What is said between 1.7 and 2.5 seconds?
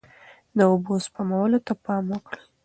پام وکړئ.